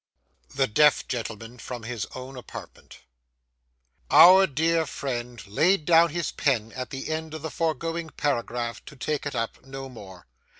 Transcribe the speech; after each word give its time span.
THE 0.55 0.65
DEAF 0.65 1.07
GENTLEMAN 1.07 1.59
FROM 1.59 1.83
HIS 1.83 2.07
OWN 2.15 2.35
APARTMENT 2.35 3.01
Our 4.09 4.47
dear 4.47 4.87
friend 4.87 5.45
laid 5.45 5.85
down 5.85 6.09
his 6.09 6.31
pen 6.31 6.71
at 6.71 6.89
the 6.89 7.07
end 7.09 7.35
of 7.35 7.43
the 7.43 7.51
foregoing 7.51 8.09
paragraph, 8.09 8.83
to 8.85 8.95
take 8.95 9.27
it 9.27 9.35
up 9.35 9.63
no 9.63 9.89
more. 9.89 10.25